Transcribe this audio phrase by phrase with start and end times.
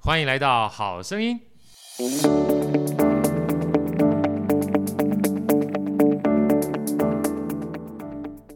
[0.00, 1.38] 欢迎来到好声音。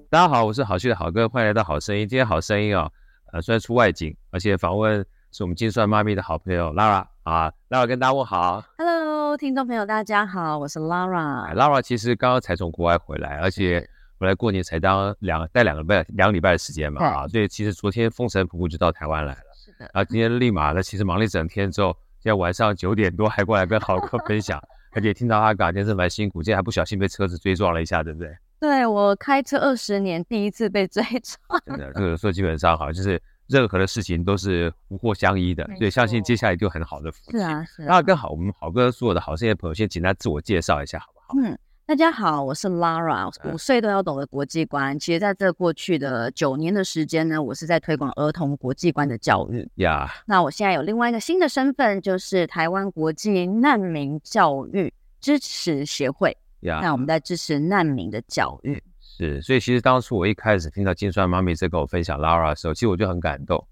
[0.09, 2.09] 大家好，我是好趣的好哥，欢迎来到好声音。
[2.09, 2.93] 今天好声音啊、哦，
[3.33, 8.65] 呃，虽然出外景，而且访问是我们金算妈咪的好朋友 Lara 啊，Lara 跟大家问好。
[8.79, 11.55] Hello，听众朋友大家好，我是 Lara。
[11.55, 13.87] Lara 其实刚刚才从国外回来，而且。
[14.19, 14.35] 回来
[19.93, 24.63] 啊，今天立马呢，其实忙了一整天之后，今天晚上九点多还过来跟豪哥分享，
[24.93, 28.35] 而且听到他讲，真是蛮辛苦，今天还不小心被车子追撞了一下，对不对？
[28.61, 31.61] 对，我开车二十年第一次被追撞。
[31.67, 37.39] 真的，这个说基本上哈，就是任何的事情都是福祸相依的，所以相信接下来就很好的福气。
[37.39, 37.87] 是啊，是啊。
[37.89, 41.35] 那跟好我们豪哥所有的好声音朋友先简单自我介绍一下，好不好？
[41.43, 41.59] 嗯。
[41.85, 43.29] 大家好，我是 Lara。
[43.53, 44.97] 五岁都要懂得国际观。
[44.99, 49.69] 其实，在这过去的九年的时间呢，我是在推广儿童国际观的教育。
[49.75, 56.35] 呀，那我现在有另外一个新的身份，就是台湾国际难民教育支持协会。
[56.61, 58.81] 呀，那我们在支持难民的教育。
[59.01, 63.63] 是，所以其实当初我一开始听到金算妈咪在跟我分享 Lara 的时候，其实我就很感动，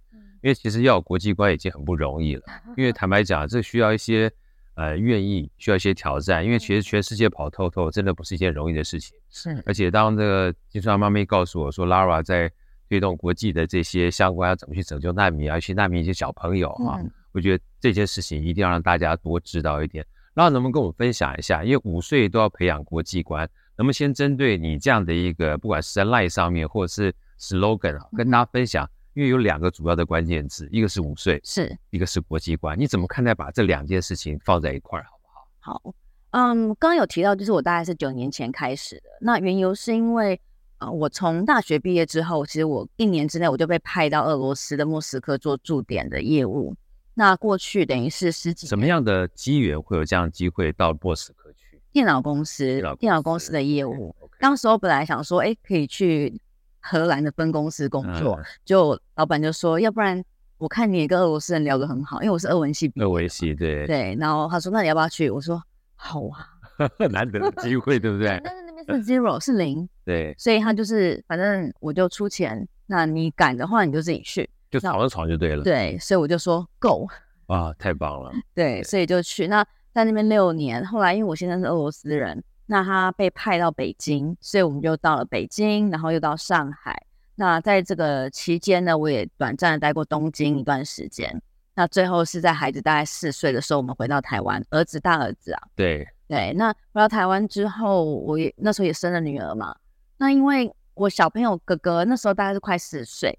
[0.42, 2.42] 因为其实要有国际观已经很不容易了。
[2.76, 4.30] 因为 坦白讲，这需要一些。
[4.80, 9.14] 呃，愿意需要一些挑战，因为其实全世界跑透透，真的不是一件容易的事情。
[9.28, 12.50] 是，而且当这个金川妈咪告诉我说，Lara 在
[12.88, 20.02] 推动国际的这些相关，要怎么去拯救难民啊，一些难民一些小朋友啊，嗯、我觉得这件事情一定要让大家多知道一点。
[20.34, 21.62] Lara 能不能跟我们分享一下？
[21.62, 23.46] 因为五岁都要培养国际观，
[23.76, 28.88] 能不能先针对你这样的一个，不管是在 Line 上面或者是 slogan 啊，跟大家分享？
[29.20, 32.80] 因为有两个主要的关键字，一个是五岁，是一个是国际观。
[32.80, 35.72] 你怎么看待把这两件事情放在一块儿，好不好？
[35.74, 35.94] 好，
[36.30, 39.02] 嗯，刚刚有提到，就是我大概是九年前开始的。
[39.20, 40.40] 那缘由是因为，
[40.78, 46.74] 呃，我从大学毕业之后，其实我一年之内我就被派到俄罗斯的莫斯科做驻点的业务。
[47.12, 48.70] 那过去等于是十几年。
[48.70, 51.78] 什么样的机缘会有这样的机会到莫斯科去？
[51.92, 54.16] 电脑公司，电脑公司，的业务。
[54.18, 54.40] Okay, okay.
[54.40, 56.40] 当时我本来想说，哎，可以去。
[56.80, 60.22] 荷兰的分公司工作，嗯、就老板就说，要不然
[60.58, 63.06] 我看你也跟俄罗斯人聊得很好，因为我是俄文系毕业。
[63.06, 65.30] 俄文系对对，然后他说，那你要不要去？
[65.30, 65.62] 我说
[65.94, 66.48] 好啊，
[67.10, 68.40] 难得的机会，对不对？
[68.42, 75.62] 但是那边是 zero 是零， 对，所以他就是反正我就出钱，那你敢的话你就自己去，就闯了闯就对了。
[75.62, 77.06] 对，所以我就说 go，
[77.46, 78.32] 哇，太棒了。
[78.54, 79.46] 对所以就去。
[79.48, 82.42] 那在那边六年，后来因为我现在是俄罗斯人。
[82.70, 87.04] 那他被派到北京，所以我们就到了北京，然后又到上海。
[87.34, 91.42] 那在这个期间呢，我也短暂的待过东京一段时间。
[91.74, 96.52] 那最后是在孩子大概四岁的时候，我们回到台湾，儿子大儿子啊，对对。
[96.52, 99.74] 那回到台湾之后，我也那时候也生了女儿嘛。
[100.16, 103.36] 那因为我小朋友哥哥那时候大概是快四岁，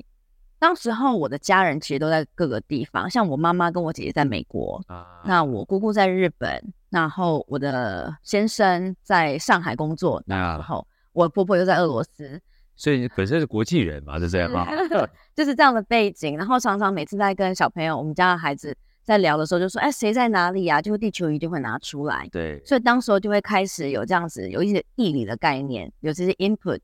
[0.60, 6.74] 当时候我的家人其实都在各个地方，像我妈妈跟我姐姐在美国，啊、那我姑姑在日本。
[6.92, 12.40] 然后我的先生在上海工作，那时候我婆婆又在俄罗斯，
[12.76, 14.68] 所以本身是国际人嘛，就这样嘛，
[15.34, 16.38] 就是这样的背景。
[16.38, 22.28] 然后常常每次在跟小朋友，我们家的孩子在聊的时候，就说：“哎，谁在哪里啊？”就地球仪就会拿出来。
[22.30, 26.82] 对，所以当时候就会开始有这样子有一些地理的概念，有这些 input。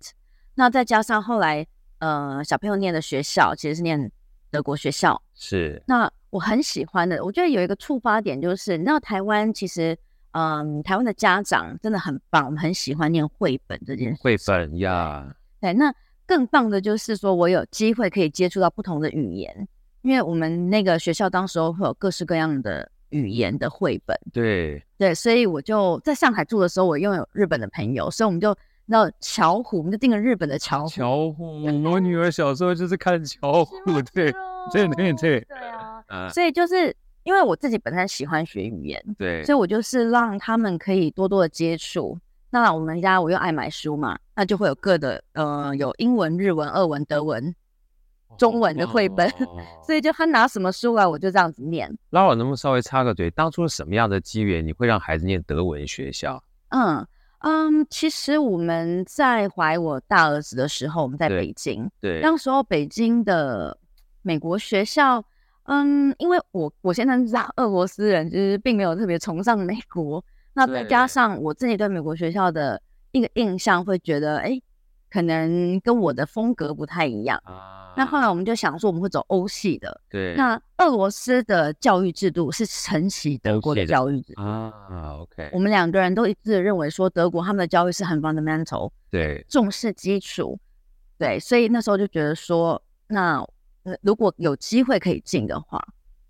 [0.56, 1.68] 那再加上后来，
[2.00, 4.10] 呃，小朋友念的学校其实是念
[4.50, 6.10] 德国学校，是那。
[6.30, 9.98] 我很喜欢的，我觉得有一个触发点就是，你知道台湾其实，
[10.32, 14.22] 嗯，台湾的家长真的很棒，我们很喜欢念绘本这件事。
[14.22, 15.94] 绘本呀，对，那
[16.26, 19.68] 更棒的就是说我有机会可以接触到不同的语言，
[20.02, 24.20] 因为我们那个学校当时候会有各式各样的语言的绘本。
[24.34, 28.54] 对对，所以我就在上海住的时候，我拥有日本的朋友，所以我们就
[28.86, 30.90] 那巧虎，我们就订了日本的巧虎。
[30.90, 33.74] 巧虎，我女儿小时候就是看巧虎，
[34.14, 34.30] 对，
[34.74, 35.87] 对对对，对啊。
[36.10, 42.18] Uh, 所以就是因为我自己本身喜欢学语言，对，所以我就是让他们可以多多的接触。
[42.50, 47.54] 那我们家我又爱买书嘛，那就会有各的呃，有英文、日文、俄文、德文、
[48.38, 51.94] 中文的绘本，哦、 所以就他拿什么书来，我就这样子念。
[52.10, 53.30] 那我能不能稍微插个嘴？
[53.32, 56.42] 当初是什么样的机缘，你会让孩子念德文学校？
[56.70, 57.06] 嗯
[57.40, 63.78] 嗯，其实我们在怀我大儿子的时候，我们在北京，对，对，当时候北京的
[64.22, 65.22] 美国学校。
[65.68, 70.24] 嗯，因为我我现在知道俄罗斯人就是并没有特别崇尚美国，
[70.54, 72.82] 那再加上我自己对美国学校的
[73.12, 74.58] 一个印象，会觉得哎，
[75.12, 77.94] 可能跟我的风格不太一样啊。
[77.98, 80.00] 那后来我们就想说，我们会走欧系的。
[80.10, 80.36] 对。
[80.38, 84.72] 那俄罗斯的教育制度是承袭德国的教育制度啊。
[85.20, 85.50] OK。
[85.52, 90.58] 我们两个人都一致认为说，德国他们的教育是很 fundamental，对，重视基础，
[91.18, 93.46] 对，所以那时候就觉得说，那。
[94.02, 95.84] 如果有机会可以进的话，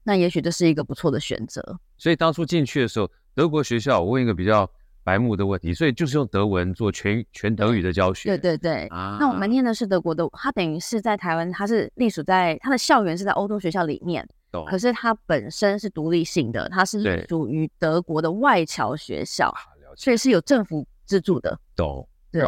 [0.04, 1.80] 那也许这是一个不错的选择。
[1.98, 4.70] 所以当初进去的时候，德国学校，我问一个比较
[5.04, 8.30] 白目的问题，所以就是用德文做全全德语的教学。
[8.30, 8.88] 对对对。
[8.88, 9.18] 啊。
[9.20, 14.66] 那我们念的是德国的，它等于是在台湾，它是隶属在它的校园是在欧洲学校里面，懂。
[14.66, 19.54] 可是它本身是独立性的，它是属于德国的外侨学校，
[19.96, 21.60] 所以是有政府资助的。
[21.76, 22.08] 懂。
[22.32, 22.44] 对。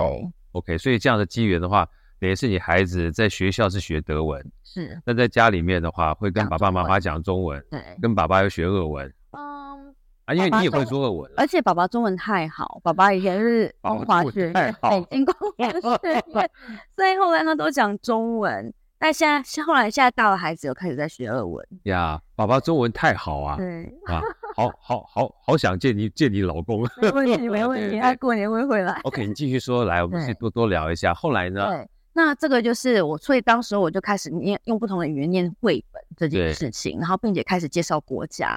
[0.51, 1.87] OK，所以这样的机缘的话。
[2.19, 5.01] 等于是你孩子在学校是学德文，是。
[5.05, 7.81] 那在家里面的话，会跟爸爸妈妈讲中文，对。
[8.01, 9.95] 跟爸爸又学俄文，嗯。
[10.25, 16.51] 啊，因为你也会说俄文，而且爸爸中文太好，爸爸以前是光华学院，北京光华学院，
[16.95, 18.71] 所以后来他都讲中文。
[19.01, 21.65] 但现在，后来现在大了，孩子又开始在学俄文。
[21.83, 24.21] 呀，爸爸中文太好啊，对啊，
[24.57, 26.85] 好好好好想见你见你老公。
[27.01, 28.99] 没问题，没 问题，他过年会回来。
[29.03, 31.13] OK，你继续说，来，我们先多多聊一下。
[31.13, 31.65] 后来呢？
[31.67, 31.89] 对。
[32.21, 38.47] 那这个就是我，所以当时我就开始念用不同的语言念绘本这件事情，然后并且开始介绍国家。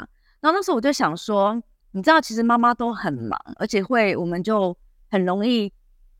[0.40, 1.54] 然后那时候我就想说，
[1.92, 4.76] 你知道，其实妈妈都很忙，而且会我们就
[5.08, 5.72] 很容易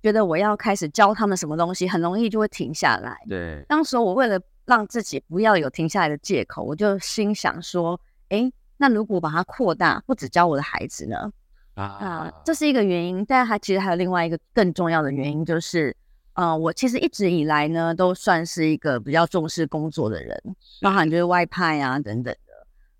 [0.04, 3.18] 觉得我要开始教他们什么东西，很容易就会停下来。
[3.28, 11.32] 对，当时我为了让自己不要有停下来的借口，我就心想说，哎，那如果把它扩大，不只教我的孩子呢？
[11.74, 15.96] 啊，啊，这是一个原因，但还其实还有另外一个更重要的原因，就是。
[16.34, 20.42] 呃，我其实一直以来呢，都算是一个比较重视工作的人，
[20.80, 22.54] 包含就是外派啊等等的。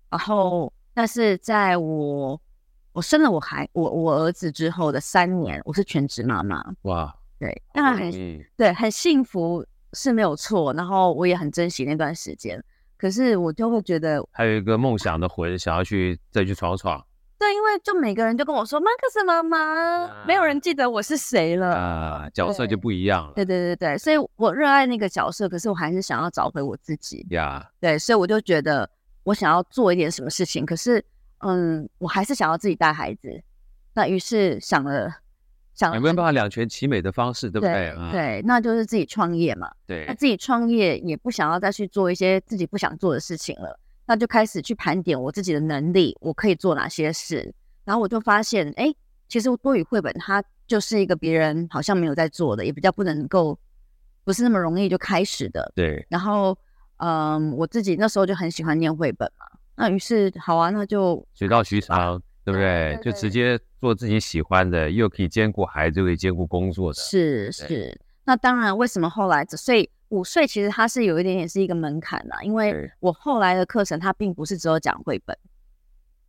[0.09, 2.39] 然后，但是在我
[2.91, 6.63] 我生了我孩我我儿子之后的三年，我是全职妈妈。
[6.83, 8.11] 哇，对，当然很
[8.55, 10.71] 对，很幸福是没有错。
[10.73, 12.63] 然后我也很珍惜那段时间，
[12.97, 17.03] 可是我就会觉得还有一个梦想的魂，想要去再去闯闯。
[17.83, 23.33] 就每个人就跟我说马克思妈妈，没有人记得我是谁了啊，角色就不一样了。
[23.35, 27.65] 对对对对，所以我热爱那个角色，可是我还是想要找回我自己呀。
[27.79, 28.89] 对，所以我就觉得
[29.23, 31.03] 我想要做一点什么事情，可是
[31.39, 33.29] 嗯，我还是想要自己带孩子。
[33.93, 35.11] 那于是想了
[35.73, 37.73] 想，有没有办法两全其美的方式，对不对？
[37.73, 39.71] 对，对，那就是自己创业嘛。
[39.85, 43.79] 对，那自己创业也不想要再去做一些自己不想做的事情了。
[44.05, 47.53] 那就开始去盘点我自己的能力，我可以做哪些事。
[47.85, 48.93] 然后我就发现，哎，
[49.27, 53.57] 其实多语绘本它就是一个别人好像没有在做的，也比较不能够，
[54.23, 55.71] 不是那么容易就开始的。
[55.75, 56.05] 对。
[56.09, 56.57] 然后，
[56.97, 59.45] 嗯，我自己那时候就很喜欢念绘本嘛。
[59.75, 62.97] 那于是，好啊，那就水到渠成，对不对？
[63.03, 66.99] 就直接做自己喜欢的，又可以兼顾孩子，又可以兼顾工作的。
[67.01, 67.99] 是是。
[68.23, 75.37] 那当然，为什么后来所以五岁其实它是有一点点是一个门槛啦，因为我后来的课程它并不是只有讲绘本，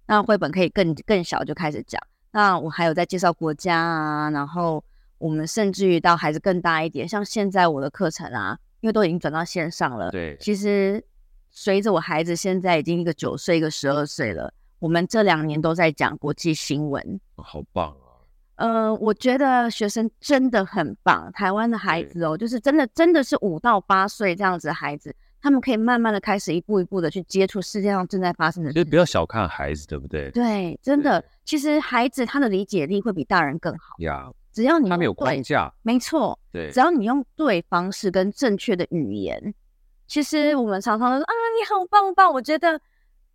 [0.07, 2.01] 那绘本可以更更小就开始讲。
[2.33, 4.83] 那我还有在介绍国家啊，然后
[5.19, 10.11] 我们甚至于到孩子更大一点，像现在我的课程啊，因为都已经转到线上了。
[10.11, 11.03] 对，其实
[11.51, 17.21] 随着我孩子现在已经一个九岁，一个十二岁了，我们这两年都在讲国际新闻。
[17.37, 17.97] 好棒啊。
[18.57, 21.31] 呃，我觉得学生真的很棒。
[21.33, 28.73] 台湾的孩子哦，就是真的，真的是五到八岁这样子的孩子，他们可以慢慢的开始一步一步的去接触世界上正在发生的事。
[28.73, 30.31] 其实不要小看孩子，对不对？
[30.31, 34.31] 对，真的，其实孩子他的理解力会比大人更好呀。
[34.55, 39.55] 只要你他没有框架，没错，对，只要你用对方式跟正确的语言，
[40.07, 42.81] 其实我们常常都说啊，你好棒棒，我觉得。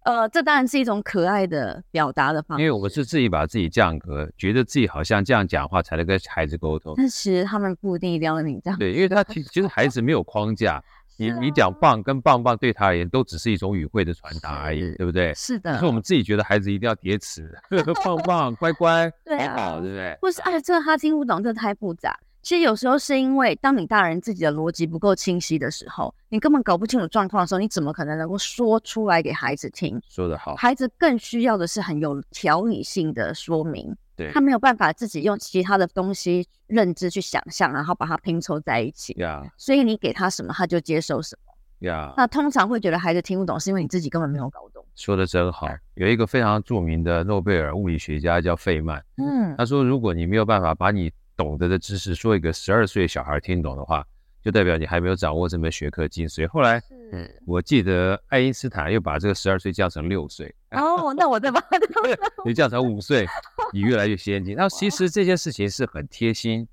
[0.06, 6.94] 呃，这当然是一种可爱的表达的方式，因为我们是自己把自己降格，觉得自己好像这样讲话才能跟孩子沟通。
[6.96, 8.80] 但其实他们不一定一定要你这样。
[8.80, 10.84] 对，因为他其实孩子没有框架，啊、
[11.20, 15.34] 你你讲棒跟棒棒对他而言都只是一种语汇的传达而已，对不对？
[15.34, 15.74] 是的。
[15.74, 17.52] 可是我们自己觉得孩子一定要叠词，
[18.04, 20.18] 棒棒乖乖， 对啊，好好，对不对？
[20.22, 22.18] 或是哎，这个他听不懂，这太复杂。
[22.42, 30.02] 其实有时候是因为，当你大人自己的逻辑不够清晰的时候，你根本搞不清楚状况的时候，你怎么可能能够说出来给孩子听？
[30.08, 33.94] 说得好，孩子更需要的是很有条理性的说明。
[34.20, 39.14] 对，他没有办法自己用其他的东西认知去想象，然后把它拼凑在一起。
[39.14, 41.88] 呀，所以你给他什么，他就接受什么。
[41.88, 44.86] 呀，那通常会觉得孩子听不懂，是因为你自己根本没有搞懂。
[44.94, 45.70] 说的真好。
[45.94, 49.02] 有一个非常著名的诺贝尔物理学家叫费曼。
[49.16, 54.06] 嗯，他说，如果你没有办法把你懂得的知识说一个十二岁小孩听懂的话，
[54.44, 56.46] 就代表你还没有掌握这门学科精髓。
[56.48, 60.54] 后来是，我记得爱因斯坦又把这个十二岁降成六岁。
[60.78, 61.78] 哦，那我再把它
[62.46, 63.26] 你降成五岁，
[63.74, 64.56] 你越来越先进。
[64.58, 66.68] 那其实这件事情是很贴心，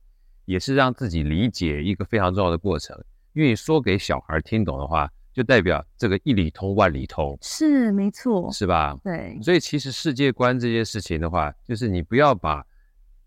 [0.44, 2.96] 也是让自己理解一个非常重要的过程。
[3.32, 8.96] 因为说给小孩听懂的话，就代表这个一里通万里通，是没错，是吧？
[9.04, 9.38] 对。
[9.42, 12.64] 所以其实世界观这件事情的话，就是你不要把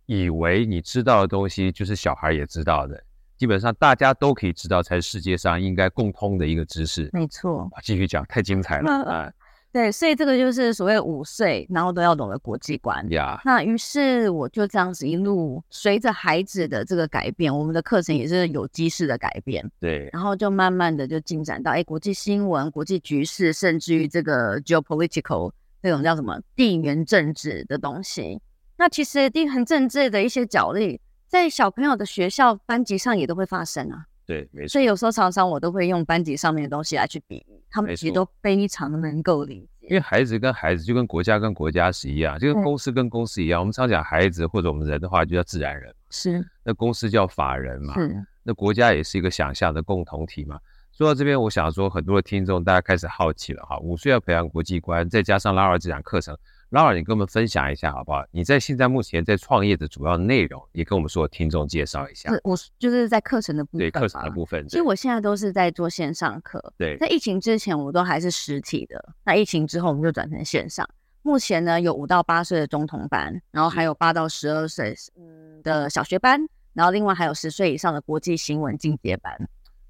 [0.08, 3.04] 以为你知道的东西，就是小孩也知道的。
[3.38, 7.10] 基本上大家都可以知道，才是世界上应该共通的一个知识。
[7.14, 9.32] 没错，继续讲，太精彩了啊！
[9.72, 13.40] 对，所以这个就是所谓五岁，然后都要懂得国际观呀。
[13.46, 19.64] 那于是我就这样子一路随着孩子的这个改变，我们的课程也是有机式的改变。
[19.80, 28.42] 对，然后就慢慢的就进展到哎，国际新闻、国际局势，甚至于这个 geopolitical 那种叫什么地缘政治的东西。
[28.78, 31.00] 那其实地缘政治的一些角力。
[31.30, 34.68] 在小朋友的学校班级上也都会发生啊，对，没错。
[34.68, 39.88] 所以有时候常常我都会用班级上面的东西来去比喻，他们其实都非常能够理解。
[39.88, 43.60] 因为孩子跟孩子就跟国家跟国家是一样，就跟公司跟公司一样。
[43.60, 46.48] 我们常讲孩子或者我们人的话，就叫自然人，是。
[46.64, 48.24] 那公司叫法人嘛，是。
[48.44, 50.60] 那国家也是一个想象的共同体嘛。
[50.92, 56.38] 说到这边，我想说很多的听众大家开始好奇了哈，五岁要培养国际观，再加上 Lara 这堂课程。
[56.72, 58.24] Lara，你跟我们分享一下好不好？
[58.30, 62.32] 你在现在目前在创业的主要内容，也跟我们所有听众介绍一下。
[62.44, 64.68] 我就是在课程的部分，对课程的部分。
[64.68, 66.74] 其实我现在都是在做线上课。
[66.78, 69.04] 对，在疫情之前，我都还是实体的。
[69.24, 70.88] 那疫情之后，我们就转成线上。
[71.24, 76.40] 目前呢，有五到八岁的中童班，然后还有八到十二岁嗯的小学班，
[76.74, 79.34] 然后另外还有十岁以上的国际新闻进阶班。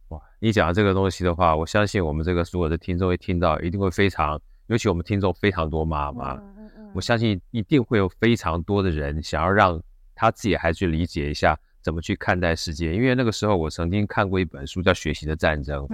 [0.07, 6.35] 哇，你讲这个东西的话，我相信我们这个所有的听众会听到，一定会非常，尤其我们听众非常多妈妈。
[6.35, 6.55] 嗯
[6.93, 9.81] 我相信一定会有非常多的人想要让
[10.15, 15.85] 他自己还去理解一下怎么去看待世界，因为那个时候我曾经看过一本书叫《学习的战争》，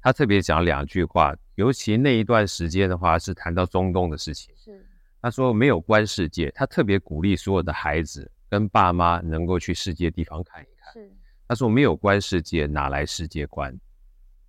[0.00, 4.52] 他特别讲两句话，尤其那一段时间的话是谈到中东的事情。
[4.56, 4.84] 是，
[5.20, 10.92] 他说没有观世界，他特别鼓励所有的孩子跟爸妈能够去世界地方看一看。
[10.92, 11.12] 是，
[11.46, 13.78] 他说没有观世界，哪来世界观？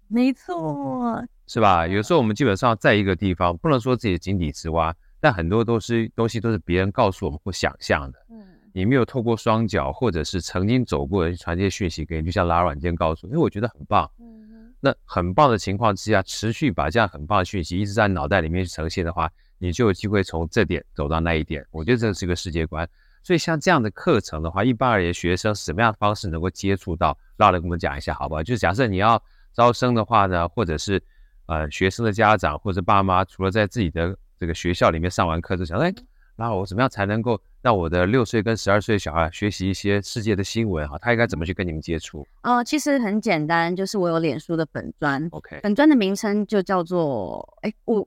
[0.07, 1.87] 没错，是吧？
[1.87, 4.95] 有时候我们基本上在一个地方，不能说自己井底之蛙。
[5.23, 21.65] 但很多都是东西都是别人告诉我们或想象的，嗯，你没有透过双脚或者是曾经走过的传递讯息给你，就像拉软件告诉，因为我觉得很棒，嗯哼，那很棒的情况之下，持续把这样很棒的讯息一直在脑袋里面去呈现的话，你就有机会从这点走到那一点。
[21.71, 22.85] 我觉得这是一个世界观。
[23.23, 27.17] 所以像这样的课程的话，一般而言，学生什么样的方式能够接触到？
[27.37, 28.43] 拉来跟我们讲一下好不好？
[28.43, 31.01] 就是假设你要招生的话呢，或者是
[31.45, 34.13] 呃学生的家长或者爸妈，除了在自己的
[34.43, 35.89] 这个学校里面上完课就想，哎，
[36.35, 40.97] 那我怎么样才能够让我的六岁跟十二岁小孩学习一些世界的新闻哈？
[40.97, 42.19] 他应该怎么去跟你们接触？
[42.41, 48.05] 哦、呃，其实很简单，就是我有脸书的粉专，OK，粉专的名称就叫做哎五，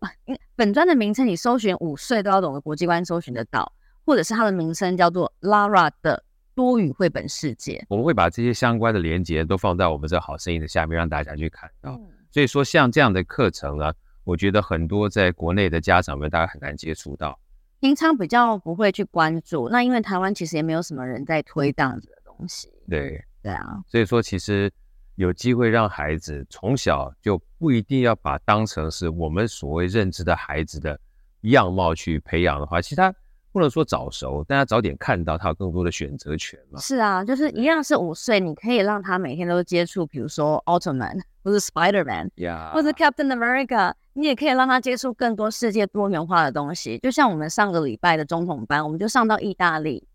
[0.58, 3.72] 粉专的名称你搜寻五岁都要懂的国际观，搜寻得到，
[4.04, 6.22] 或者是它的名称叫做 Lara 的
[6.54, 7.82] 多语绘本世界。
[7.88, 11.92] 我们会把这些相关的连接都放在我们这好声音的下面，让大家去看到。
[11.92, 13.90] 嗯、所以说，像这样的课程呢。
[14.26, 17.38] 我觉得很多在国内的家长们大概很难接触到，
[17.78, 19.68] 平常比较不会去关注。
[19.68, 22.68] 那因为台湾其实也没有什么人在推这样子的东西。
[22.90, 24.68] 对对啊，所以说其实
[25.14, 30.98] 有机会让孩子从小就不一定要把当成是我们所谓认知的孩子的
[31.42, 33.14] 样貌去培养的话，其实他
[33.56, 36.78] 不能说早熟，但他早点看到他有更多的选择权嘛。
[36.78, 41.16] 是啊，就是一样是五岁，你可以让他每天都接触，比如说奥特曼。
[41.42, 42.72] 或是 Spider-Man，Yeah.
[42.72, 46.98] 或者 Captain America，你也可以让他接触更多世界多元化的东西。
[46.98, 50.08] 就像我们上个礼拜的总统班，我们就上到意大利。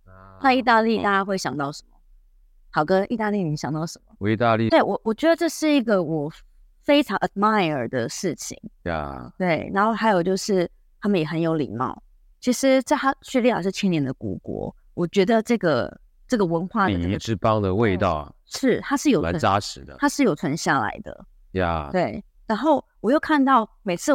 [0.44, 1.98] 那、uh, 意大利大家会想到什么？
[2.70, 4.30] 好哥，意大利你想到什么？
[4.30, 4.68] 意大利。
[4.70, 6.30] 对我，我觉得这是一个我
[6.84, 8.60] 非常 admire 的事情。
[8.84, 9.72] 呀，对。
[9.74, 10.70] 然后还有就是
[11.00, 12.04] 他们也很有礼貌。
[12.42, 15.96] 其实，在他叙利亚是千年的古国，我觉得这个
[16.28, 18.36] 这个文化的礼仪之邦的味道。
[18.48, 21.90] 是，它是有蛮扎实的，它是有存下来的呀。
[21.92, 24.12] 对，然后我又看到每次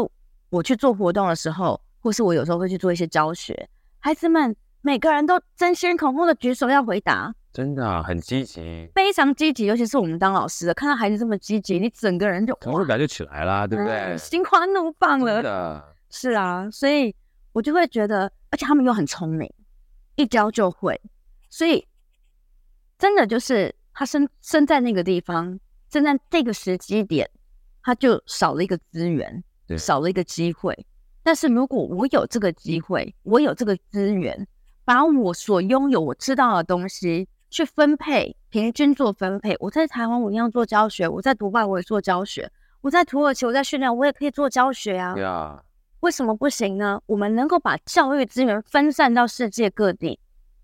[0.51, 3.69] 我去做活动的时候，或是我有时候会去做一些教学，
[4.01, 9.67] 孩子们每个人都争先恐后的举手要回答，真的、啊、很积极，非常积极。
[9.67, 13.95] 尤其是我们当老师的，看到孩子这么积极，你整个人就成就感就起来啦，对不对？
[13.95, 15.95] 嗯、心花怒放了，真的。
[16.11, 17.15] 是啊，所以
[17.57, 19.51] 我就会觉得，而且他们又很聪明，
[20.17, 21.01] 一教就会，
[21.49, 21.89] 所以
[22.99, 23.75] 真的就是。
[23.99, 25.59] 他生生在那个地方，
[25.91, 27.31] 生在这个时机点，
[27.83, 29.43] 他就少了一个资源，
[29.79, 30.87] 少了一个机会。
[31.23, 34.47] 但是如果我有这个机会，我有这个资源，
[34.85, 39.57] 把我所拥有、我知道的东西去分配，平均做分配。
[39.61, 42.53] 我在台湾我一样做教学，我在国外我也做教学。
[42.83, 45.17] 我在土耳其，我在训练，我也可以做教学啊。
[45.17, 45.65] 呀，
[46.01, 47.01] 为什么不行呢？
[47.07, 50.19] 我们能够把教育资源分散到世界各地，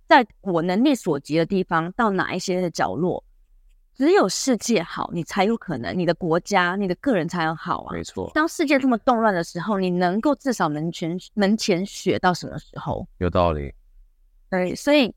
[0.06, 3.24] 在我能力所及的地方，到哪一些的角落，
[3.94, 7.92] 只有世界好，你才有可能，你的国家、你的个人才能好啊。
[7.94, 8.30] 没错。
[8.34, 13.06] 当世界这么动乱的时候，你能够至少门前门前雪到什么时候？
[13.18, 13.72] 有道理。
[14.50, 15.14] 对，所以，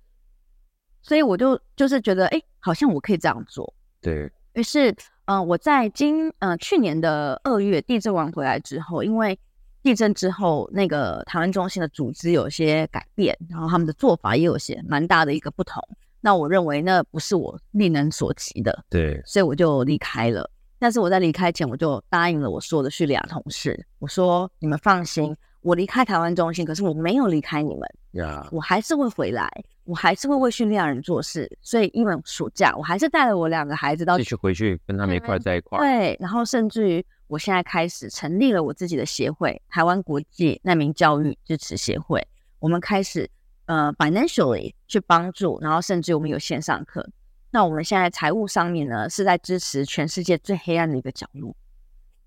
[1.02, 3.74] 所以我就就是觉得，哎，好像我可以这样做。
[4.02, 4.32] 对。
[4.54, 4.90] 于是，
[5.26, 9.38] 嗯、呃，我在今呃去年的二月地震完回来之后，因为
[9.86, 15.80] 地震之后，那个台湾中心的组织有些改变，然后他们的做法也有些蛮大的一个不同。
[16.22, 20.50] 那我认为那不是我力能所及的，对，所以我就离开了。
[20.80, 27.82] 但是我在离开前，我就答应了我所有的叙利亚同事，我说你们放心，我离开台湾中心，可是我没有离开你们
[28.14, 29.48] 呀，我还是会回来，
[29.84, 31.48] 我还是会为叙利亚人做事。
[31.62, 35.78] 所以因为暑假，我还是带了我两个孩子到继续回去跟他们一块在一块。
[35.78, 42.28] 对，然后甚至于我现在开始成立了我自己的协会——台湾国际难民教育支持协会，
[42.60, 43.30] 我们开始。
[43.68, 47.10] 呃，financially 去帮助，然后甚至我们有线上课。
[47.50, 51.56] 那我们现在财务上面呢，是在支持全世界最黑暗的一个角落。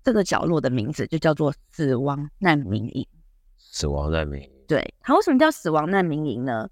[0.03, 3.07] 这个角落的名字就叫做死亡难民营。
[3.57, 4.51] 死亡难民营。
[4.67, 6.69] 对，它为什么叫死亡难民营呢？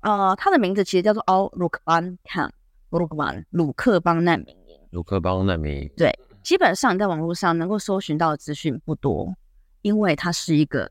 [0.00, 2.52] 呃，它的名字其实叫做 Al Rukban Camp，
[2.88, 4.80] 鲁克邦鲁克邦难民营。
[4.88, 5.90] 鲁克邦难民营。
[5.98, 9.34] 对，基本上你在网络上能够搜寻到的资讯不多，
[9.82, 10.90] 因为它是一个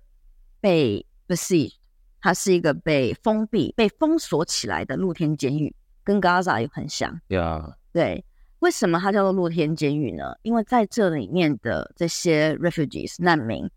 [0.60, 1.74] 被 besiege
[2.22, 7.20] 它是一个被封闭、被封锁起来的露天监狱，跟 Gaza 也很像。
[7.28, 7.74] Yeah.
[7.92, 8.24] 对，
[8.60, 10.36] 为什么它叫做露天监狱呢？
[10.44, 13.70] 因为在这里面的这些 refugees 难民，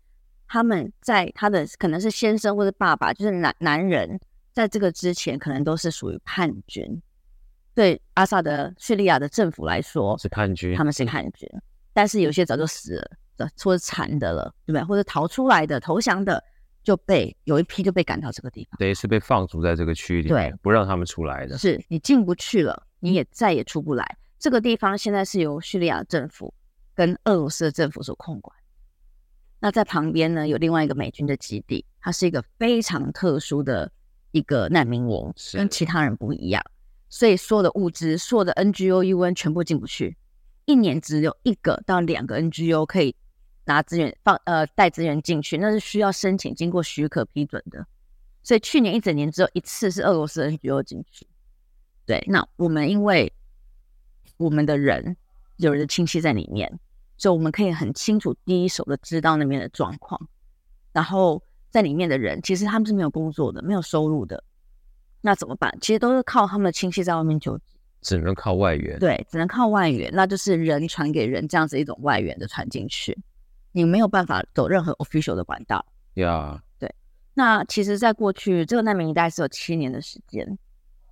[0.47, 4.19] 他们在他的可能是先生或者爸爸，就是男男人，
[4.53, 7.01] 在这个之前可能都是属于叛军。
[7.75, 11.47] 对阿萨德叙利亚的政府来说是叛军，他们是叛军，
[11.93, 12.95] 但是有些早就死
[13.37, 14.83] 了，或者残的了，对不对？
[14.83, 16.43] 或者逃出来的、投降的。
[16.85, 21.57] 就被有一批就被赶到这个地方，等于是被放逐在这个区域里面，对，不让他们出来的。
[21.57, 24.17] 是你进不去了，你也再也出不来。
[24.37, 26.53] 这个地方现在是由叙利亚政府
[26.93, 28.55] 跟俄罗斯的政府所控管。
[29.59, 33.91] 那在旁边呢，有另外一个美军的基地，它是一个非常特殊的
[34.29, 36.63] 一个难民营，跟其他人不一样。
[37.15, 40.17] 所以所有的物资、所有的 NGO、UN 全部进不去，
[40.65, 43.15] 一年只有一个到两个 NGO 可以。
[43.67, 47.87] 拿资源放呃带资源进去，那是需要申请经过许可批准的。
[48.43, 51.25] 所以去年一整年只有一次是俄罗斯 NGO 进去。
[52.05, 53.33] 对，那我们因为
[54.37, 55.17] 我们的人
[55.55, 56.79] 有人的亲戚在里面，
[57.17, 60.19] 所以我们可以很清楚第一手的知道那边的状况。
[60.91, 64.43] 然后在里面的人其实他们是没有工作的，没有收入的。
[65.25, 65.75] 那怎么办？
[65.81, 67.63] 其实都是靠他们的亲戚在外面救济，
[67.99, 68.99] 只能靠外援。
[68.99, 73.17] 对，只能靠外援，那就是人传给人这样子一种外援的传进去。
[73.71, 75.83] 你没有办法走任何 official 的管道。
[76.13, 76.93] 呀，对。
[77.33, 80.57] 那其实，在过去这个难民营大概是有七年的时间。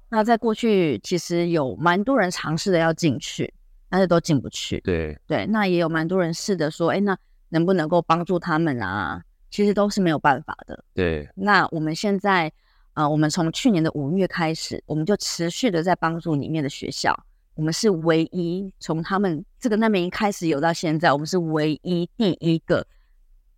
[0.09, 3.51] 那在过去，其实有蛮多人尝试的要进去，
[3.89, 4.79] 但是都进不去。
[4.81, 5.47] 对对。
[5.47, 7.17] 那也有蛮多人试着说，哎，那
[7.49, 9.23] 能不能够帮助他们啊？
[9.49, 10.85] 其实都是没有办法的。
[10.93, 11.27] 对。
[11.33, 12.51] 那我们现在，啊、
[12.93, 17.13] 呃，我们从去年的五月开始，我们就持续的在帮助里面的学校。
[17.55, 22.85] 我们是唯一从他们这个难民营开始有到现在，我们是唯一第一个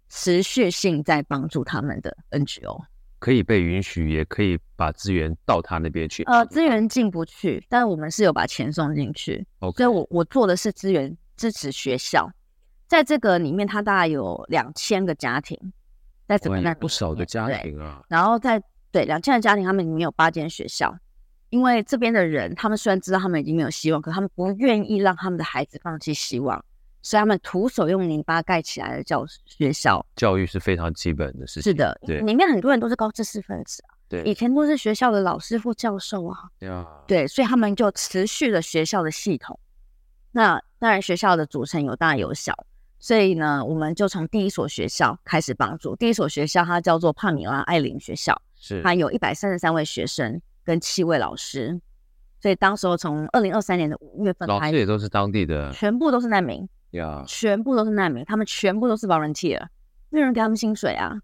[0.10, 2.84] 持续性在帮助他们的 NGO，
[3.19, 6.24] 可以被允许，也可以把资源到他那边去。
[6.24, 9.45] 呃，资源进不去，但是我们是有把钱送进去。
[9.60, 12.30] 所以我我做的是资源支持学校，
[12.88, 15.58] 在这个里面，它大概有两千个家庭，
[16.28, 18.04] 在整个那不少的家庭啊。
[18.10, 18.62] 然后在
[18.96, 20.98] 对两千个家庭，他们里面有八间学校。
[21.50, 26.64] 因为这边的人，他们虽然知道他们已经没有希望，可他们不愿意让他们的孩子放弃希望，
[27.02, 30.06] 所以他们徒手用泥巴盖起来的教学校。
[30.16, 31.64] 教育是非常基本的事情。
[31.64, 39.60] 是的，对，里面很多人都是高知识分子啊，对，以前都是学校的老师或教授啊，对啊，对，所以他们就持续了学校的系统。
[40.32, 42.54] 那当然，学校的组成有大有小，
[42.98, 45.98] 所以呢，我们就从第一所学校开始帮助。
[45.98, 50.41] 第一所学校它叫做帕米拉艾琳学校，是它有一百三十三位学生。
[50.65, 51.80] 跟七位老师，
[52.41, 59.63] 所以当时候从二零二三年的五月份开始，老师也都是当地的，全部都是难民呀.全部都是难民，他们全部都是 volunteer，
[60.10, 61.22] 没有人给他们薪水啊，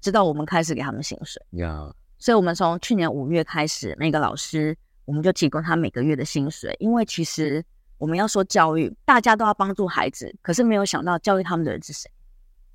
[0.00, 7.64] 直到我们开始给他们薪水呀.所以我们从去年五月开始，每个老师我们就提供他每个月的薪水，因为其实
[7.98, 12.10] 我们要说教育，大家都要帮助孩子，可是没有想到教育他们的人是谁，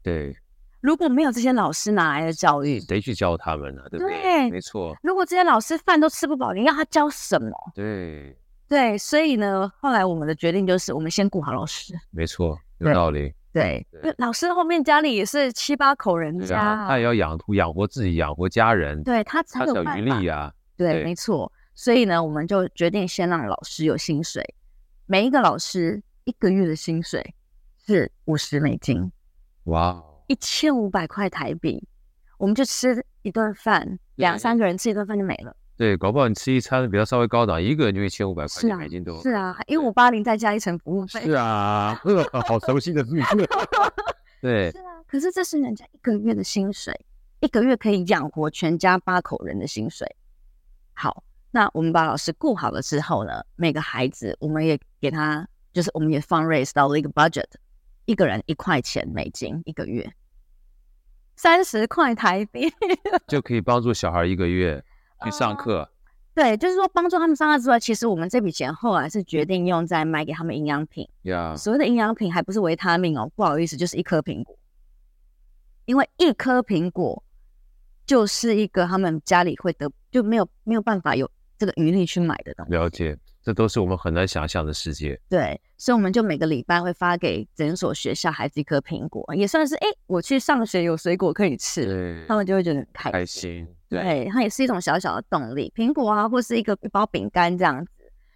[0.02, 0.34] 对。
[0.82, 2.80] 如果没有这些老师哪来的教育？
[2.80, 3.82] 谁去教他们呢？
[3.90, 4.22] 对不对？
[4.22, 4.96] 对，没错。
[5.04, 7.52] 如果这些老师饭都吃不饱，你要他教什么？
[7.76, 8.38] 对，
[8.68, 11.94] 对，所以呢，后来我们的决定就是，我们先顾好老师。
[12.12, 12.58] 没错。
[12.80, 13.34] 有道理。
[13.52, 20.54] 对，对老师后面家里也是七八口人家，啊，他也要养养活自己，养活家人，对他才有余力啊。
[20.78, 21.52] 对，对没错。
[21.76, 24.56] 所以呢，我们就决定先让老师有薪水，
[25.08, 27.34] 每一个老师一个月的薪水
[27.86, 29.12] 是五十美金，
[29.66, 31.84] 哇，一千五百块台币，
[32.38, 35.56] 我们就吃一顿饭，两三个人吃一顿饭就没了。
[35.76, 39.20] 对，搞不好你吃一餐比较稍微高档，一个人就一千五百块钱美金多。
[39.22, 41.22] 是啊，一五八零再加一层服务费。
[41.22, 42.00] 是啊，
[42.48, 43.50] 好熟悉的数字。
[44.40, 44.72] 对。
[44.72, 46.94] 是啊，可是这是人家一个月的薪水，
[47.40, 50.16] 一个月可以养活全家八口人的薪水。
[50.94, 51.24] 好。
[51.52, 57.48] 那我们把老师顾好了之后呢，每个孩子我们也给他，就是我们也 fundraise 到了一个 budget，
[58.06, 60.08] 一个人一块钱美金一个月，
[61.42, 62.70] 三十块台币
[63.26, 64.84] 就可以帮助小孩一个月
[65.24, 65.78] 去上课。
[65.80, 65.90] 呃。
[66.36, 71.08] 对，就是说帮助他们上课之外，其实我们这笔钱后来是决定用在买给他们营养品。
[71.22, 74.58] 呀，所谓的营养品还不是维他命哦，不好意思，就是一颗苹果，
[75.86, 77.24] 因为一颗苹果
[78.06, 81.32] 就是一个他们家里会得就没有没有办法有。
[81.58, 83.18] 这个余力去买的东西，了解，
[83.50, 85.20] 这都是我们很难想象的世界。
[85.28, 93.12] 对，所以我们就每个礼拜会发给诊所学校孩子一颗苹果，也算是哎，我去上学有水果可以吃，对，他们就会觉得很开心。
[93.12, 97.92] 开心，对，它也是一种小小的动力，苹果啊，或是一个一包饼干这样子。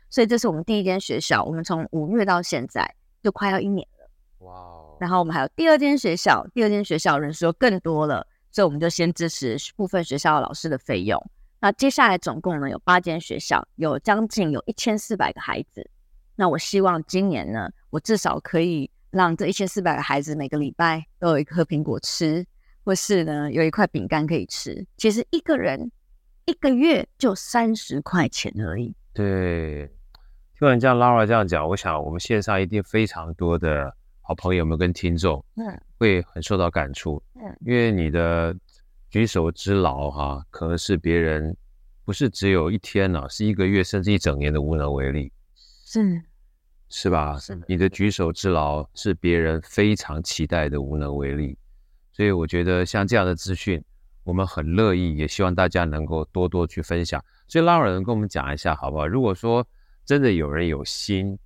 [0.09, 4.09] 所以这是我们第一间学校，我们从五月到现在就快要一年了。
[4.47, 4.97] 哇哦！
[4.99, 11.23] 然后我们还有第二间学校，第二间学校人数又更多了，所以我们就先支持部分学校老师的费用。
[11.63, 15.89] 那接下来总共呢，有八间学校，有将近有一千四百个孩子。
[16.35, 22.45] 那我希望今年呢，我至少可以让这一千四百个孩子每个礼拜都有一颗苹果吃，
[22.83, 24.85] 或是呢有一块饼干可以吃。
[24.97, 25.89] 其实一个人
[26.43, 28.93] 一个月就三十块钱而已。
[29.13, 29.89] 对，
[30.59, 38.53] 听完这样 Laura 这样讲，我想我们线上一定非常多的好朋友们跟听众，嗯，会很受到感触，嗯，因为你的。
[39.13, 41.55] 举手之劳，哈，可能是别人
[42.03, 45.31] 不是只有一天呢，是一个月甚至一整年的无能为力，
[45.85, 46.19] 是
[46.89, 47.37] 是吧？
[47.37, 51.55] 是的，你的举手之劳是别人非常期待的无能为力，
[52.11, 53.79] 所以我觉得像这样的资讯，
[54.23, 57.23] 我们很乐意，也希望大家能够多多去分享。
[57.47, 59.05] 所以 Lara 能跟我们讲一下好不好？
[59.07, 59.63] 如果说
[60.03, 61.37] 真的有人有心，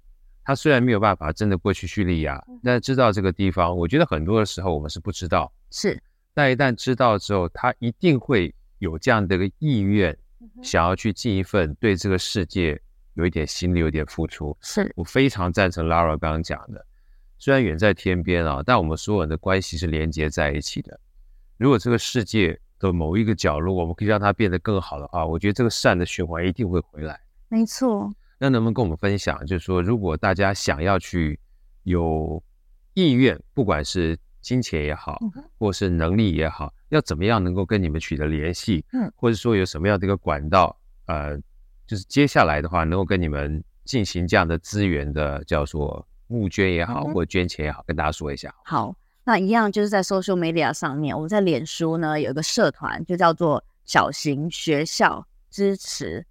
[0.42, 6.02] 他虽然没有办法真的过去叙利亚，但知道这个地方，我觉得很多的时候我们是不知道，是。
[6.38, 10.16] 但一旦知道之后，他一定会有这样的一个意愿，
[10.62, 12.80] 想要去尽一份对这个世界
[13.16, 14.56] 有一点心力、有点付出。
[14.62, 16.86] 是我非常赞成 Lara 刚刚讲的，
[17.40, 21.00] 虽然远在天边啊，但我们所有人的关系是连接在一起的。
[21.58, 27.20] 如果这个世界的某一个角落，我们可以让它变得更好的话，我觉得这个善的循环一定会回来。
[27.48, 28.14] 没错。
[28.38, 31.40] 那能不能跟我们分享，就是说，如果大家想要去
[31.82, 32.44] 有
[32.94, 34.16] 意愿，不管是
[34.48, 35.20] 金钱也好，
[35.60, 38.86] 或是能力也好，要怎么样能够跟你们取得联系？
[38.94, 40.74] 嗯，或者说有什么样的一个管道？
[41.08, 41.38] 呃，
[41.86, 48.56] 就是接下来的话，能够跟你们进行这样的资源的，叫做募捐也好，或捐钱也好，跟大家说一下。
[48.64, 56.26] 好，那一样就是在 social media 上面，我们在脸书呢有一个社团，就叫做小型学校支持。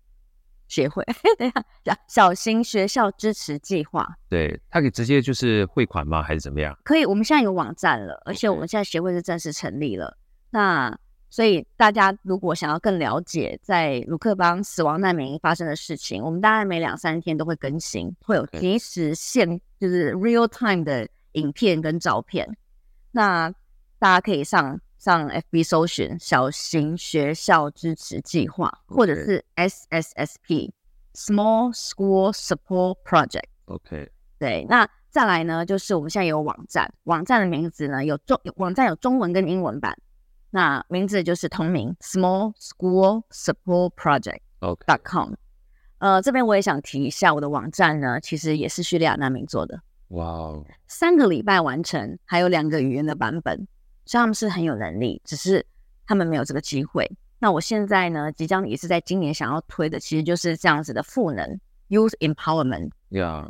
[0.69, 1.05] 协会，
[1.39, 6.23] 等一下，小型学校支持计划，对，他可以直接就是汇款吗？
[6.23, 6.77] 还是怎么样？
[6.85, 10.17] 可以，我们现在有网站了，而且我们现在协会是正式成立了。
[10.51, 10.97] 那
[11.31, 22.57] 所以大家如果想要更了解在鲁克邦死亡难民营发生的事情，我们大概每两三天都会更新，会有即时现.就是 real time 的影片跟照片。
[23.13, 23.51] 那
[23.99, 24.81] 大家可以上。
[24.99, 30.71] 上 FB 搜寻小型学校支持计划或者是 SSSP
[31.15, 33.45] Small School Support Project。
[33.67, 39.97] OK，对，那再来呢，就是我们现在有网站，网站的名字呢有中，网站有中文跟英文版，
[40.51, 44.41] 那名字就是同名 Small School Support Project。
[44.61, 45.35] OK.com。
[45.99, 49.81] 呃，这边我也想提一下，我的网站呢，其实也是叙利亚难民做的。
[50.09, 53.67] 哇哦，三个礼拜完成，还有两个语言的版本。
[54.07, 55.67] 所以他们是很有能力，只是
[56.07, 57.11] 他们没有这个机会。
[57.39, 62.91] 那我现在呢，即将也是在今年想要推的，其实就是这样子的赋能 （youth empowerment）。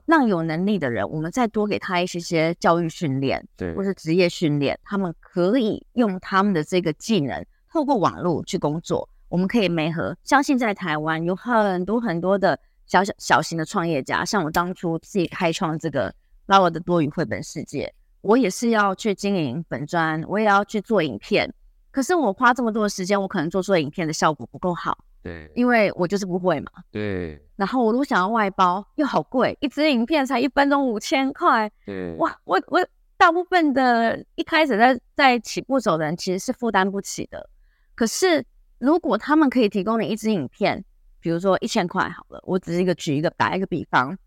[0.06, 9.08] 让有能力的人，我们再多给他一些些教育训练，对，或是职业训练，他们可以用他们的这个技能，透过网络去工作。
[9.28, 16.14] 我们可以媒合，相信在台湾有很多很多的小小小型的创业家，像我当初自己开创这个
[16.46, 17.92] Lara 的多语绘本世界。
[18.26, 21.52] 我也是要去经营本专，我也要去做影片。
[21.92, 24.98] 可是我花这么多的时间，我可能做出的影片的效果不够好。
[25.22, 26.70] 对，因为我就是不会嘛。
[26.90, 27.40] 对。
[27.54, 31.70] 然后我如果想要外包，又好贵，一支影片才一分钟五千块。
[31.86, 32.16] 对。
[32.16, 32.84] 哇，我我
[33.16, 37.48] 大部分的一开始在在起步走的人其实是负担不起的。
[37.94, 38.44] 可是
[38.78, 40.84] 如果他们可以提供你一支影片，
[41.20, 44.18] 比如说一千块好了，我只是一个举一个打一个比方，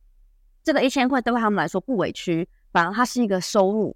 [0.64, 3.96] 这个一千块对他们来说不委屈，反而它是一个收入，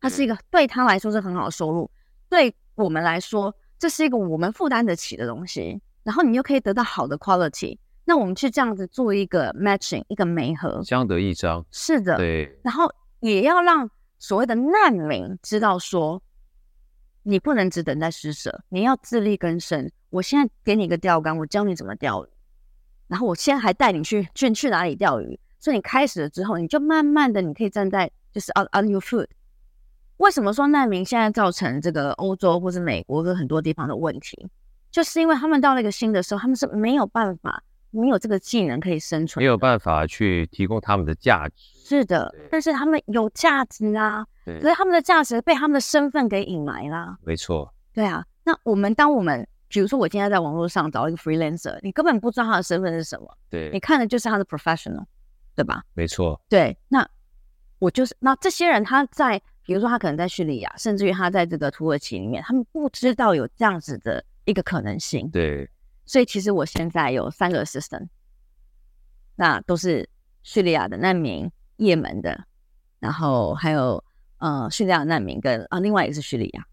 [0.00, 1.90] 它是一个对他来说是很好的收入，
[2.28, 7.78] 对我们来说这是一个我们负担得起的东西，然后你又可以得到好的 quality。
[8.06, 11.64] 那我们去这样子做一个 matching，一个媒合，相得益彰。
[11.70, 12.60] 是的，对。
[12.62, 12.86] 然后
[13.20, 16.22] 也要让所谓的难民知道说，
[17.22, 19.90] 你不能只等待施舍，你要自力更生。
[20.10, 22.28] 我现在给你一个钓竿，我教你怎么钓鱼，
[23.08, 25.40] 然后我现在还带你去去去哪里钓鱼。
[25.64, 29.28] 所以你开始了之后，你就慢慢的，你可以站在就是 on on your foot。
[30.18, 34.46] 为什么说难民现在造成这个欧洲或者美国跟很多地方的问题，
[34.90, 37.62] 就是因为他们到了一个新的时候，他们是没有办法。
[37.96, 41.54] 没有这个技能可以生存，没有办法去提供他们的价值。
[41.84, 47.16] 是的，但是他们有价值啊，可是他们的价值被他们的身份给隐瞒啦。
[47.22, 48.24] 没错，对啊。
[48.42, 55.04] 那我们当我们，比如说我今天在网络上找一个 freelancer，你根本不知道他的身份是什么，对，你看的就是他的 professional，
[55.54, 55.82] 对吧？
[55.94, 56.76] 没错，对。
[56.88, 57.08] 那
[57.78, 65.28] 我就是，那这些人他在，比如说他可能在叙利亚，甚至于他在这个土耳其里面，他们不知道有这样子的一个可能性。
[65.30, 65.68] 对。
[66.06, 68.08] 所以其实我现在有三个 assistant，
[69.36, 70.06] 那都是
[70.42, 72.44] 叙利亚的难民、也门的，
[73.00, 74.04] 然后还有
[74.38, 76.66] 呃叙利亚难民跟啊另外一个是叙利亚。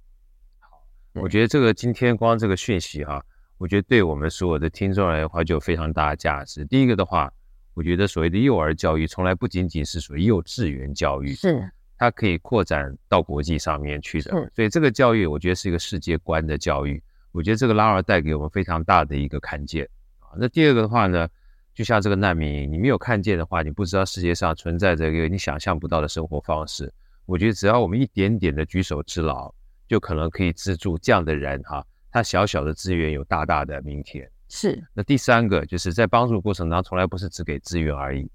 [0.59, 3.23] 好，我觉得这个今天光这个讯息哈，
[3.57, 6.65] 我觉得对我们所有的听众来的话就有非常大的价值。
[6.65, 7.31] 第一个的话，
[7.73, 14.31] 我觉得所谓的幼儿教育从来不仅仅是属于幼稚园教育，是它可以扩展到国际上面去的。
[14.53, 17.01] 所以这个教育我觉得是一个世界观的教育。
[17.31, 19.87] 我觉得这个 Lara 带给我们非常大的一个看见
[20.19, 20.35] 啊。
[20.37, 21.27] 那第二个的话呢，
[21.73, 26.91] 就像这个难民营，你没有看见的话，你不知道世界上存在着一个你想象不到的生活方式。
[27.25, 29.53] 我觉得只要我们一点点的举手之劳，
[29.87, 34.29] 就可能可以资助这样的人哈，他小小的资源有大大的明天。
[34.51, 34.83] 是。
[34.93, 38.29] 那第三个就是在帮助过程当中，从来不是只给资源而已。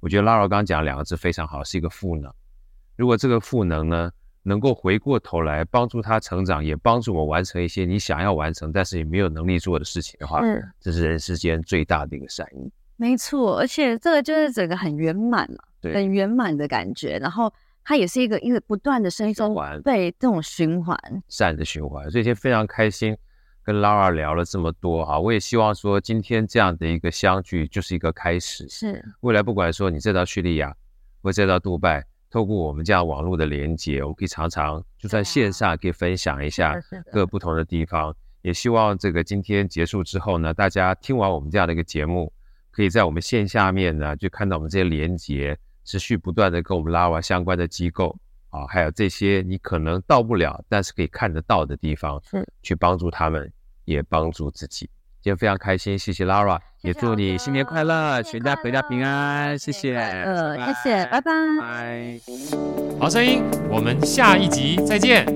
[0.00, 2.32] 我觉得 Lara 刚刚讲两个字非常好，是一个赋能。
[2.96, 4.10] 如果这个赋能呢，
[4.42, 12.72] 能够回过头来帮助他成长，也帮助我完成一些你想要完成但是你没有能力做的事情的话，是这是人世间最大的一个善意。
[12.96, 17.18] 没错，而且这个就是整个很圆满嘛，对，很圆满的感觉。
[17.18, 17.52] 然后
[17.84, 22.10] 它也是一个一个不断的生中对这种循环，善的循环。
[22.10, 23.16] 所以今天非常开心
[23.70, 30.74] 跟 Lara 聊了这么多啊，我也希望说今天这样的一个相聚就是一个开始，是未来不管说你再到叙利亚，
[31.22, 32.04] 或再到杜拜。
[32.30, 36.76] 透过我们这样网络的连接，我们可以常常就算线上可以分享一下
[37.12, 38.12] 各不同的地方。
[38.42, 42.32] 也希望这个今天结束之后呢，大家听完我们这样的一个节目，
[42.72, 48.16] 可以在我们线下面呢就看到我们这些连接，持续不断的跟我们 Lara 相关的机构
[48.48, 53.52] 啊，还有这些你可能到不了，但是可以看得到的地方，是去帮助他们，
[53.90, 54.88] 也帮助自己。
[55.20, 61.32] 今天非常开心，谢谢 Lara，也祝你新年快乐，全家回家平安，谢谢，呃，谢谢，拜拜。
[61.60, 62.20] 拜。
[62.98, 65.26] 好声音，我们下一集再见。